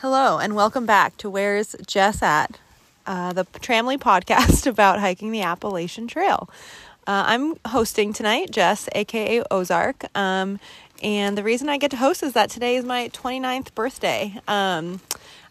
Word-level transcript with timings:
Hello, 0.00 0.38
and 0.38 0.54
welcome 0.54 0.86
back 0.86 1.16
to 1.16 1.28
Where's 1.28 1.74
Jess 1.84 2.22
At, 2.22 2.60
uh, 3.04 3.32
the 3.32 3.44
Tramily 3.46 3.98
podcast 3.98 4.64
about 4.70 5.00
hiking 5.00 5.32
the 5.32 5.42
Appalachian 5.42 6.06
Trail. 6.06 6.48
Uh, 7.04 7.24
I'm 7.26 7.56
hosting 7.66 8.12
tonight, 8.12 8.52
Jess, 8.52 8.88
aka 8.94 9.42
Ozark. 9.50 10.04
Um, 10.16 10.60
and 11.02 11.36
the 11.36 11.42
reason 11.42 11.68
I 11.68 11.78
get 11.78 11.90
to 11.90 11.96
host 11.96 12.22
is 12.22 12.34
that 12.34 12.48
today 12.48 12.76
is 12.76 12.84
my 12.84 13.08
29th 13.08 13.74
birthday. 13.74 14.40
Um, 14.46 15.00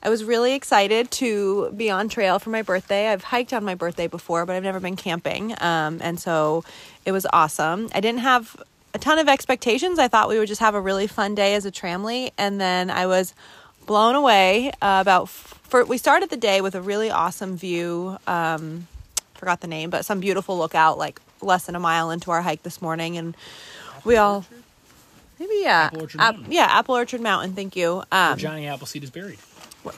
I 0.02 0.07
was 0.07 0.23
really 0.23 0.54
excited 0.54 1.11
to 1.11 1.70
be 1.71 1.89
on 1.89 2.07
trail 2.07 2.39
for 2.39 2.50
my 2.50 2.61
birthday. 2.61 3.09
I've 3.09 3.25
hiked 3.25 3.52
on 3.52 3.66
my 3.66 3.75
birthday 3.75 4.07
before, 4.07 4.45
but 4.45 4.55
I've 4.55 4.64
never 4.64 4.79
been 4.79 4.95
camping. 4.95 5.61
Um, 5.61 6.00
and 6.02 6.21
so 6.21 6.64
it 7.04 7.11
was 7.11 7.27
awesome. 7.34 7.89
I 7.93 8.00
didn't 8.00 8.21
have 8.21 8.55
a 8.93 8.98
ton 8.98 9.20
of 9.20 9.27
expectations. 9.27 10.00
I 10.00 10.07
thought 10.07 10.29
we 10.29 10.39
would 10.39 10.48
just 10.48 10.61
have 10.61 10.73
a 10.73 10.80
really 10.80 11.08
fun 11.08 11.36
day 11.36 11.54
as 11.55 11.66
a 11.66 11.72
tramily. 11.72 12.32
And 12.38 12.62
then 12.62 12.90
I 12.90 13.08
was 13.08 13.34
blown 13.88 14.14
away 14.14 14.72
uh, 14.82 15.00
about 15.02 15.27
for 15.30 15.84
we 15.86 15.98
started 15.98 16.30
the 16.30 16.38
day 16.38 16.62
with 16.62 16.76
a 16.76 16.82
really 16.82 17.09
awesome 17.09 17.58
view 17.58 18.18
um, 18.28 18.88
forgot 19.34 19.62
the 19.62 19.68
name 19.68 19.90
but 19.90 20.05
some 20.05 20.20
beautiful 20.20 20.58
lookout 20.58 21.00
like 21.00 21.20
less 21.41 21.66
than 21.66 21.76
a 21.76 21.80
mile 21.80 22.12
into 22.12 22.30
our 22.30 22.44
hike 22.44 22.62
this 22.62 22.81
morning 22.81 23.18
and 23.18 23.36
we 24.04 24.16
all? 24.16 24.45
Maybe 25.40 25.54
yeah 25.62 25.86
Apple 25.91 26.02
Orchard 26.02 26.22
Ap- 26.22 26.36
Mountain. 26.36 26.52
yeah 26.52 26.68
apple 26.70 26.96
orchard 26.96 27.22
mountain. 27.22 27.54
Thank 27.54 27.76
you. 27.76 27.95
Where 27.95 28.05
um, 28.12 28.38
Johnny 28.38 28.68
Appleseed 28.68 29.04
is 29.04 29.12
buried. 29.12 29.40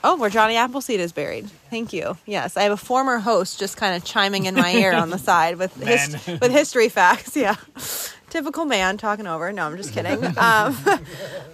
oh 0.04 0.18
where 0.18 0.30
johnny 0.30 0.56
appleseed 0.56 1.00
is 1.00 1.12
buried. 1.12 1.50
Thank 1.70 1.94
you. 1.94 2.18
Yes 2.26 2.58
i 2.58 2.64
have 2.64 2.72
a 2.72 2.78
former 2.78 3.18
host 3.20 3.60
just 3.60 3.76
kind 3.78 3.96
of 3.96 4.04
chiming 4.04 4.46
in 4.46 4.56
my 4.56 4.72
ear 4.74 4.94
on 4.94 5.10
the 5.10 5.18
side 5.30 5.58
with 5.58 5.74
his, 5.76 6.14
with 6.42 6.52
history 6.52 6.90
facts. 6.90 7.36
Yeah. 7.36 7.56
Typical 8.30 8.66
man 8.66 8.98
talking 8.98 9.26
over. 9.26 9.52
No 9.52 9.66
i'm 9.66 9.76
just 9.78 9.92
kidding. 9.94 10.24
Um, 10.38 10.78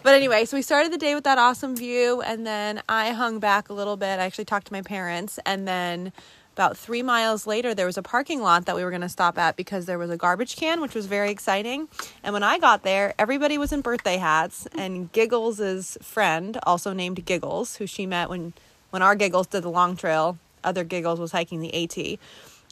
but 0.04 0.14
anyway 0.14 0.44
so 0.46 0.58
we 0.58 0.62
started 0.62 0.92
the 0.92 0.98
day 0.98 1.16
with 1.16 1.24
that 1.24 1.38
awesome 1.38 1.76
view 1.78 2.22
and 2.22 2.46
then 2.46 2.82
i 2.90 3.12
hung 3.12 3.40
back 3.40 3.70
a 3.70 3.74
little 3.74 3.96
bit. 3.96 4.20
I 4.20 4.26
actually 4.26 4.46
talked 4.46 4.68
to 4.68 4.74
my 4.74 4.82
parents 4.82 5.40
and 5.46 5.66
then 5.68 6.12
about 6.56 6.78
three 6.78 7.02
miles 7.02 7.46
later 7.46 7.76
there 7.76 7.86
was 7.86 7.98
a 7.98 8.02
parking 8.02 8.42
lot 8.42 8.66
that 8.66 8.78
we 8.78 8.84
were 8.84 8.90
going 8.90 9.02
to 9.02 9.10
stop 9.10 9.38
at 9.38 9.58
because 9.58 9.86
there 9.86 9.98
was 10.00 10.10
a 10.10 10.16
garbage 10.16 10.56
can 10.56 10.80
which 10.80 10.96
was 10.96 11.06
very 11.06 11.30
exciting. 11.30 11.90
And 12.24 12.32
when 12.32 12.44
i 12.44 12.58
got 12.58 12.84
there 12.84 13.14
everybody 13.20 13.58
was 13.58 13.74
in 13.74 13.82
birthday 13.82 14.16
hats 14.16 14.66
and 14.74 15.12
giggles's 15.12 15.98
friend 16.02 16.58
also 16.64 16.94
named 16.94 17.26
giggles 17.26 17.76
who 17.76 17.86
she 17.86 18.06
met 18.06 18.30
when 18.30 18.54
when 18.92 19.02
our 19.02 19.16
giggles 19.16 19.48
did 19.48 19.64
the 19.64 19.70
long 19.70 19.98
trail. 19.98 20.38
Other 20.64 20.86
giggles 20.86 21.20
was 21.20 21.34
hiking 21.34 21.60
the 21.60 21.74
at 21.74 22.20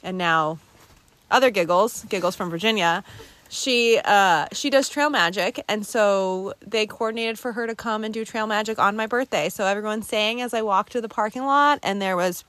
and 0.02 0.16
now 0.16 0.58
other 1.30 1.50
giggles 1.50 2.04
giggles 2.04 2.34
from 2.34 2.48
virginia 2.48 3.04
she 3.50 4.00
uh 4.02 4.46
she 4.52 4.70
does 4.70 4.88
trail 4.88 5.10
magic. 5.10 5.62
And 5.68 5.86
so 5.86 6.54
they 6.66 6.86
coordinated 6.86 7.38
for 7.38 7.52
her 7.52 7.66
to 7.66 7.74
come 7.74 8.02
and 8.02 8.14
do 8.14 8.24
trail 8.24 8.46
magic 8.46 8.78
on 8.78 8.96
my 8.96 9.06
birthday. 9.06 9.48
So 9.50 9.66
everyone 9.66 10.00
sang 10.02 10.40
as 10.40 10.54
i 10.54 10.62
walked 10.62 10.92
to 10.92 11.02
the 11.02 11.08
parking 11.08 11.44
lot 11.44 11.78
and 11.82 12.00
there 12.00 12.16
was 12.16 12.44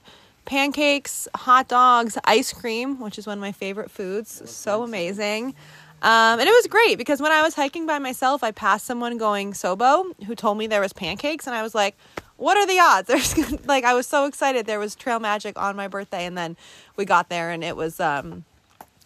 pancakes 0.46 1.28
hot 1.36 1.68
dogs 1.68 2.18
ice 2.24 2.54
cream 2.54 3.00
which 3.00 3.18
is 3.18 3.28
one 3.28 3.38
of 3.38 3.42
my 3.42 3.52
favorite 3.52 3.92
foods. 3.92 4.50
So 4.50 4.84
amazing. 4.84 5.56
Um, 6.02 6.40
and 6.40 6.42
it 6.42 6.52
was 6.52 6.68
great 6.68 6.98
because 6.98 7.22
when 7.22 7.32
i 7.32 7.42
was 7.42 7.56
hiking 7.56 7.86
by 7.86 8.00
myself 8.00 8.44
i 8.44 8.52
passed 8.52 8.86
someone 8.86 9.18
going 9.18 9.54
sobo 9.54 10.14
who 10.26 10.36
told 10.36 10.58
me 10.58 10.68
there 10.68 10.82
was 10.82 10.94
pancakes 10.94 11.48
and 11.48 11.56
i 11.56 11.64
was 11.64 11.74
like 11.74 11.96
what 12.38 12.58
are 12.58 12.68
the 12.68 12.80
odds? 12.80 13.08
There's 13.08 13.66
like 13.66 13.86
i 13.86 13.94
was 13.94 14.08
so 14.08 14.26
excited. 14.26 14.66
There 14.66 14.80
was 14.80 14.96
trail 14.96 15.20
magic 15.20 15.58
on 15.58 15.76
my 15.76 15.88
birthday 15.88 16.26
and 16.26 16.38
then 16.38 16.58
we 16.96 17.06
got 17.06 17.30
there 17.30 17.50
and 17.52 17.64
it 17.64 17.76
was 17.76 18.00
um 18.00 18.44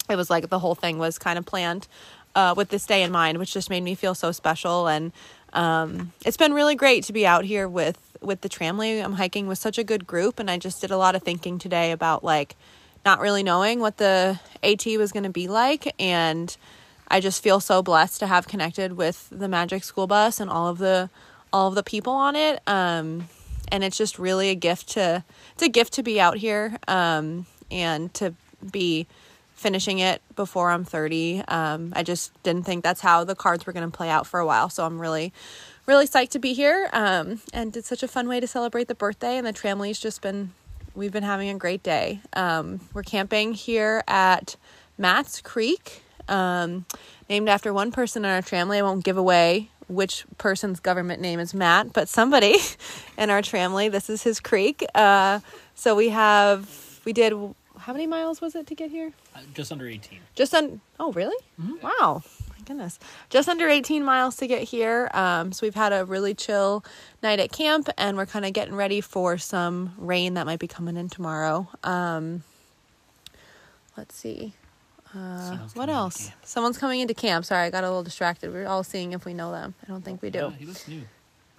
it 0.09 0.15
was 0.15 0.29
like 0.29 0.49
the 0.49 0.59
whole 0.59 0.75
thing 0.75 0.97
was 0.97 1.19
kind 1.19 1.37
of 1.37 1.45
planned 1.45 1.87
uh, 2.35 2.53
with 2.55 2.69
this 2.69 2.85
day 2.85 3.03
in 3.03 3.11
mind, 3.11 3.37
which 3.37 3.53
just 3.53 3.69
made 3.69 3.83
me 3.83 3.95
feel 3.95 4.15
so 4.15 4.31
special. 4.31 4.87
And 4.87 5.11
um, 5.53 6.13
it's 6.25 6.37
been 6.37 6.53
really 6.53 6.75
great 6.75 7.03
to 7.05 7.13
be 7.13 7.25
out 7.25 7.45
here 7.45 7.67
with 7.67 8.08
with 8.21 8.41
the 8.41 8.49
Tramily. 8.49 9.03
I'm 9.03 9.13
hiking 9.13 9.47
with 9.47 9.57
such 9.57 9.77
a 9.77 9.83
good 9.83 10.05
group, 10.07 10.39
and 10.39 10.49
I 10.49 10.57
just 10.57 10.81
did 10.81 10.91
a 10.91 10.97
lot 10.97 11.15
of 11.15 11.23
thinking 11.23 11.59
today 11.59 11.91
about 11.91 12.23
like 12.23 12.55
not 13.05 13.19
really 13.19 13.43
knowing 13.43 13.79
what 13.79 13.97
the 13.97 14.39
AT 14.63 14.85
was 14.97 15.11
going 15.11 15.23
to 15.23 15.29
be 15.29 15.47
like, 15.47 15.93
and 15.99 16.55
I 17.07 17.19
just 17.19 17.41
feel 17.41 17.59
so 17.59 17.81
blessed 17.81 18.19
to 18.19 18.27
have 18.27 18.47
connected 18.47 18.93
with 18.93 19.27
the 19.31 19.47
Magic 19.47 19.83
School 19.83 20.07
Bus 20.07 20.39
and 20.39 20.49
all 20.49 20.67
of 20.67 20.77
the 20.77 21.09
all 21.51 21.67
of 21.67 21.75
the 21.75 21.83
people 21.83 22.13
on 22.13 22.35
it. 22.35 22.61
Um, 22.67 23.27
and 23.71 23.83
it's 23.83 23.97
just 23.97 24.19
really 24.19 24.49
a 24.49 24.55
gift 24.55 24.89
to 24.89 25.23
it's 25.53 25.63
a 25.63 25.69
gift 25.69 25.93
to 25.93 26.03
be 26.03 26.19
out 26.19 26.37
here 26.37 26.77
um, 26.87 27.45
and 27.71 28.13
to 28.15 28.33
be 28.71 29.07
finishing 29.59 29.99
it 29.99 30.21
before 30.35 30.71
I'm 30.71 30.85
30. 30.85 31.43
Um, 31.47 31.91
I 31.95 32.03
just 32.03 32.31
didn't 32.43 32.63
think 32.63 32.83
that's 32.83 33.01
how 33.01 33.25
the 33.25 33.35
cards 33.35 33.65
were 33.65 33.73
going 33.73 33.89
to 33.89 33.95
play 33.95 34.09
out 34.09 34.25
for 34.25 34.39
a 34.39 34.45
while. 34.45 34.69
So 34.69 34.85
I'm 34.85 35.01
really, 35.01 35.33
really 35.89 36.07
psyched 36.07 36.29
to 36.29 36.39
be 36.39 36.53
here. 36.53 36.87
Um, 36.93 37.41
and 37.51 37.75
it's 37.75 37.87
such 37.87 38.03
a 38.03 38.07
fun 38.07 38.29
way 38.29 38.39
to 38.39 38.45
celebrate 38.45 38.87
the 38.87 38.95
birthday. 38.95 39.37
And 39.37 39.45
the 39.45 39.51
Tramily's 39.51 39.99
just 39.99 40.21
been, 40.21 40.53
we've 40.93 41.11
been 41.11 41.23
having 41.23 41.49
a 41.49 41.55
great 41.55 41.81
day. 41.81 42.21
Um, 42.33 42.79
we're 42.93 43.01
camping 43.01 43.53
here 43.53 44.03
at 44.07 44.55
Matt's 44.99 45.41
Creek, 45.41 46.03
um, 46.27 46.85
named 47.27 47.49
after 47.49 47.73
one 47.73 47.91
person 47.91 48.23
in 48.23 48.29
our 48.29 48.43
Tramily. 48.43 48.77
I 48.77 48.81
won't 48.83 49.03
give 49.03 49.17
away 49.17 49.71
which 49.87 50.25
person's 50.37 50.79
government 50.79 51.21
name 51.21 51.39
is 51.39 51.55
Matt, 51.55 51.91
but 51.91 52.07
somebody 52.07 52.57
in 53.17 53.31
our 53.31 53.41
Tramily, 53.41 53.91
this 53.91 54.11
is 54.11 54.21
his 54.21 54.39
creek. 54.39 54.85
Uh, 54.93 55.39
so 55.73 55.95
we 55.95 56.09
have, 56.09 57.01
we 57.03 57.13
did, 57.13 57.33
how 57.79 57.93
many 57.93 58.05
miles 58.05 58.41
was 58.41 58.53
it 58.53 58.67
to 58.67 58.75
get 58.75 58.91
here? 58.91 59.11
Uh, 59.35 59.39
just 59.55 59.71
under 59.71 59.87
18. 59.87 60.19
Just 60.35 60.53
on. 60.53 60.81
Oh, 60.99 61.11
really? 61.13 61.43
Wow. 61.81 62.21
My 62.69 62.75
goodness. 62.75 62.99
Just 63.31 63.49
under 63.49 63.67
18 63.67 64.03
miles 64.03 64.35
to 64.37 64.47
get 64.47 64.61
here. 64.61 65.09
Um, 65.15 65.51
so 65.51 65.65
we've 65.65 65.73
had 65.73 65.91
a 65.91 66.05
really 66.05 66.35
chill 66.35 66.83
night 67.23 67.39
at 67.39 67.51
camp, 67.51 67.89
and 67.97 68.15
we're 68.15 68.27
kind 68.27 68.45
of 68.45 68.53
getting 68.53 68.75
ready 68.75 69.01
for 69.01 69.39
some 69.39 69.93
rain 69.97 70.35
that 70.35 70.45
might 70.45 70.59
be 70.59 70.67
coming 70.67 70.95
in 70.95 71.09
tomorrow. 71.09 71.67
Um, 71.83 72.43
let's 73.97 74.15
see. 74.15 74.53
Uh, 75.15 75.57
what 75.73 75.89
else? 75.89 76.29
Someone's 76.43 76.77
coming 76.77 76.99
into 76.99 77.15
camp. 77.15 77.43
Sorry, 77.43 77.65
I 77.65 77.69
got 77.71 77.83
a 77.83 77.87
little 77.87 78.03
distracted. 78.03 78.53
We're 78.53 78.67
all 78.67 78.83
seeing 78.83 79.13
if 79.13 79.25
we 79.25 79.33
know 79.33 79.51
them. 79.51 79.73
I 79.83 79.87
don't 79.87 80.05
think 80.05 80.21
we 80.21 80.29
do. 80.29 80.37
Yeah, 80.39 80.51
he 80.51 80.65
looks 80.65 80.87
new. 80.87 81.01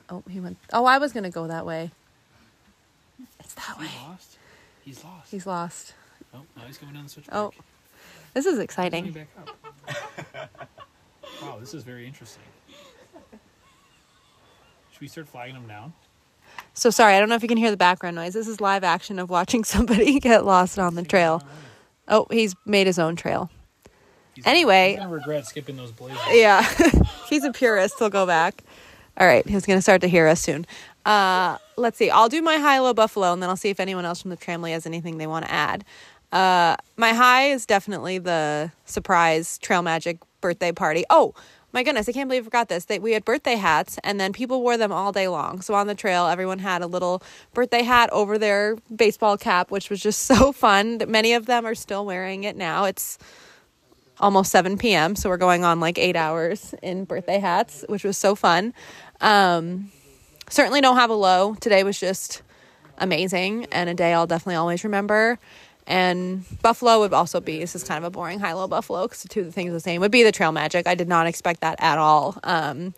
Oh, 0.09 0.22
he 0.31 0.38
went. 0.38 0.59
Oh, 0.72 0.84
I 0.84 0.98
was 0.98 1.12
gonna 1.12 1.31
go 1.31 1.48
that 1.48 1.66
way. 1.66 1.91
It's 3.41 3.54
that 3.54 3.77
He's 3.78 3.87
way. 3.88 3.92
lost. 4.06 4.38
He's 4.82 5.04
lost. 5.04 5.31
He's 5.32 5.47
lost. 5.47 5.94
oh, 6.32 6.42
now 6.56 6.62
he's 6.69 6.78
going 6.78 6.94
down 6.94 7.03
the 7.04 7.10
switchback. 7.10 7.34
Oh, 7.34 7.53
this 8.34 8.47
is 8.47 8.60
exciting. 8.60 9.27
wow, 11.43 11.59
this 11.59 11.75
is 11.75 11.83
very 11.84 12.06
interesting. 12.06 12.43
Should 14.93 15.01
we 15.01 15.09
start 15.09 15.28
flagging 15.28 15.55
them 15.55 15.67
down? 15.67 15.93
So 16.75 16.91
sorry, 16.91 17.15
I 17.15 17.21
don't 17.21 17.28
know 17.28 17.34
if 17.34 17.43
you 17.43 17.49
can 17.49 17.56
hear 17.59 17.71
the 17.71 17.77
background 17.77 18.17
noise. 18.17 18.34
This 18.34 18.49
is 18.49 18.61
live 18.61 18.84
action 18.84 19.19
of 19.19 19.31
watching 19.31 19.65
somebody 19.65 20.19
get 20.21 20.45
lost 20.45 20.78
on 20.78 20.95
the 20.95 21.03
trail. 21.05 21.43
Oh, 22.09 22.27
he's 22.31 22.55
made 22.67 22.87
his 22.87 22.99
own 22.99 23.17
trail. 23.17 23.51
He's 24.34 24.47
Anyway. 24.47 24.97
gonna 24.97 25.09
regret 25.09 25.47
skipping 25.47 25.77
those 25.77 25.93
blazers. 25.93 26.19
Yeah, 26.31 26.62
he's 27.28 27.45
a 27.45 27.53
purist. 27.53 27.95
He'll 27.99 28.11
go 28.11 28.27
back. 28.27 28.62
All 29.17 29.27
right, 29.27 29.47
he's 29.47 29.67
gonna 29.67 29.83
start 29.83 30.01
to 30.03 30.09
hear 30.09 30.27
us 30.28 30.41
soon. 30.41 30.67
Uh, 31.05 31.59
let's 31.77 31.97
see. 31.99 32.11
I'll 32.11 32.28
do 32.28 32.43
my 32.43 32.57
high 32.57 32.78
low 32.78 32.95
buffalo, 32.95 33.33
and 33.33 33.43
then 33.43 33.51
I'll 33.51 33.57
see 33.57 33.71
if 33.71 33.81
anyone 33.81 34.05
else 34.05 34.21
from 34.22 34.31
the 34.31 34.37
Tramily 34.37 34.71
has 34.72 34.87
anything 34.87 35.19
they 35.19 35.27
want 35.27 35.45
to 35.47 35.51
add. 35.51 35.84
Uh, 36.33 36.77
my 36.97 37.12
high 37.12 37.47
is 37.51 37.67
definitely 37.67 38.19
the 38.19 38.71
surprise 38.84 39.59
trail 39.59 39.83
magic 39.83 40.19
birthday 40.41 40.73
party. 40.73 41.05
Oh 41.11 41.34
my 41.73 41.84
goodness, 41.84 42.09
I 42.09 42.12
can't 42.12 42.28
believe 42.28 42.43
I 42.43 42.47
forgot 42.47 42.69
this. 42.69 42.87
That 42.87 43.01
we 43.01 43.12
had 43.12 43.25
birthday 43.25 43.55
hats, 43.55 43.99
and 44.03 44.21
then 44.21 44.33
people 44.33 44.61
wore 44.61 44.77
them 44.77 44.91
all 44.91 45.12
day 45.12 45.28
long. 45.28 45.61
So 45.61 45.75
on 45.75 45.87
the 45.87 45.95
trail, 45.95 46.27
everyone 46.27 46.59
had 46.59 46.83
a 46.83 46.87
little 46.87 47.23
birthday 47.55 47.83
hat 47.83 48.11
over 48.12 48.39
their 48.39 48.77
baseball 48.95 49.37
cap, 49.37 49.71
which 49.71 49.89
was 49.89 50.01
just 50.01 50.23
so 50.27 50.53
fun. 50.53 51.01
Many 51.06 51.33
of 51.34 51.47
them 51.47 51.65
are 51.67 51.75
still 51.75 52.05
wearing 52.05 52.45
it 52.45 52.56
now. 52.56 52.84
It's 52.84 53.19
almost 54.19 54.51
7 54.51 54.78
p.m. 54.78 55.17
So 55.17 55.28
we're 55.28 55.37
going 55.37 55.65
on 55.65 55.81
like 55.81 55.99
eight 55.99 56.17
hours 56.17 56.75
in 56.83 57.05
birthday 57.05 57.39
hats, 57.39 57.84
which 57.89 58.04
was 58.04 58.19
so 58.19 58.34
fun. 58.34 58.75
Um, 59.21 59.91
certainly 60.51 60.81
don't 60.81 60.97
have 60.97 61.10
a 61.10 61.15
low. 61.15 61.54
Today 61.54 61.84
was 61.84 61.98
just 61.98 62.42
amazing 62.98 63.66
and 63.72 63.89
a 63.89 63.95
day 63.95 64.13
I'll 64.13 64.27
definitely 64.27 64.57
always 64.57 64.84
remember. 64.84 65.39
And 65.86 66.44
Buffalo 66.62 67.00
would 67.00 67.12
also 67.12 67.41
be, 67.41 67.59
this 67.59 67.74
is 67.74 67.82
kind 67.82 67.98
of 67.98 68.04
a 68.04 68.10
boring 68.10 68.38
high 68.38 68.53
low 68.53 68.68
Buffalo 68.68 69.06
because 69.06 69.22
the 69.22 69.28
two 69.28 69.41
of 69.41 69.47
the 69.47 69.53
things 69.53 69.71
are 69.71 69.74
the 69.74 69.80
same, 69.80 70.00
would 70.00 70.12
be 70.12 70.22
the 70.22 70.32
trail 70.32 70.53
magic. 70.53 70.86
I 70.86 70.94
did 70.94 71.09
not 71.09 71.27
expect 71.27 71.60
that 71.60 71.77
at 71.80 71.98
all. 71.98 72.38
Um, 72.44 72.94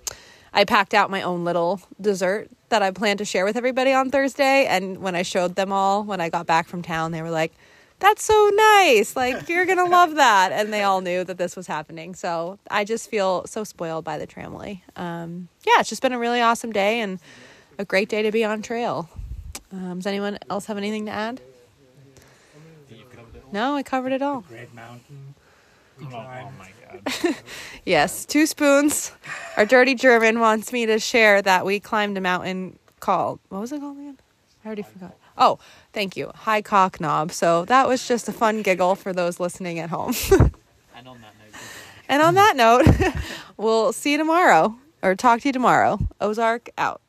I 0.53 0.65
packed 0.65 0.93
out 0.93 1.11
my 1.11 1.23
own 1.23 1.45
little 1.45 1.81
dessert 2.01 2.51
that 2.69 2.83
I 2.83 2.91
planned 2.91 3.19
to 3.19 3.25
share 3.25 3.45
with 3.45 3.57
everybody 3.57 3.93
on 3.93 4.11
Thursday. 4.11 4.67
And 4.67 4.99
when 4.99 5.15
I 5.15 5.23
showed 5.23 5.55
them 5.55 5.73
all, 5.73 6.05
when 6.05 6.21
I 6.21 6.29
got 6.29 6.47
back 6.47 6.69
from 6.69 6.83
town, 6.83 7.13
they 7.13 7.23
were 7.23 7.31
like, 7.31 7.53
that's 8.01 8.25
so 8.25 8.51
nice. 8.53 9.15
Like, 9.17 9.49
you're 9.49 9.65
going 9.65 9.79
to 9.85 9.85
love 9.85 10.17
that. 10.17 10.53
And 10.53 10.73
they 10.73 10.83
all 10.83 11.01
knew 11.01 11.25
that 11.25 11.39
this 11.39 11.57
was 11.57 11.67
happening. 11.67 12.15
So 12.15 12.59
I 12.71 12.85
just 12.85 13.09
feel 13.09 13.47
so 13.47 13.65
spoiled 13.65 14.05
by 14.05 14.19
the 14.19 14.27
Tramily. 14.27 14.83
Um, 14.97 15.49
yeah, 15.65 15.81
it's 15.81 15.89
just 15.89 16.03
been 16.03 16.13
a 16.13 16.19
really 16.19 16.41
awesome 16.41 16.73
day 16.73 17.01
and 17.01 17.21
a 17.79 17.85
great 17.85 18.09
day 18.09 18.23
to 18.23 18.33
be 18.33 18.45
on 18.45 18.61
trail. 18.61 19.09
Um, 19.73 19.97
does 19.97 20.07
anyone 20.07 20.39
else 20.51 20.67
have 20.67 20.77
anything 20.77 21.07
to 21.07 21.13
add? 21.13 21.41
No, 23.53 23.77
I 23.77 23.83
covered 23.83 24.13
it 24.13 24.23
all. 24.23 24.41
Great 24.49 24.75
Mountain. 24.75 25.35
Oh, 26.03 26.07
oh 26.13 26.53
my 26.59 26.71
god. 26.91 27.37
Yes, 27.85 28.25
two 28.25 28.47
spoons. 28.47 29.13
Our 29.57 29.67
dirty 29.67 29.95
German 29.95 30.41
wants 30.41 30.73
me 30.73 30.87
to 30.87 30.99
share 30.99 31.43
that 31.43 31.67
we 31.67 31.81
climbed 31.81 32.17
a 32.17 32.21
mountain 32.21 32.79
called? 33.01 33.41
What 33.49 33.61
was 33.61 33.73
it 33.73 33.81
called 33.81 33.99
again? 33.99 34.19
I 34.65 34.67
already 34.69 34.83
forgot. 34.83 35.17
Oh, 35.37 35.59
thank 35.93 36.17
you. 36.17 36.31
Highcock 36.35 37.01
Knob. 37.01 37.33
So 37.33 37.65
that 37.67 37.89
was 37.89 38.07
just 38.07 38.29
a 38.29 38.33
fun 38.33 38.63
giggle 38.63 38.95
for 38.95 39.13
those 39.13 39.41
listening 39.41 39.79
at 39.79 39.91
home. 39.91 40.15
And 40.95 41.09
on 41.09 41.21
that 41.23 41.35
note, 41.37 41.61
and 42.09 42.23
on 42.23 42.35
that 42.35 42.57
note, 42.57 43.15
we'll 43.57 43.93
see 43.93 44.13
you 44.13 44.19
tomorrow 44.19 44.77
or 45.03 45.17
talk 45.17 45.41
to 45.41 45.49
you 45.49 45.53
tomorrow. 45.53 45.99
Ozark 46.21 46.71
out. 46.79 47.01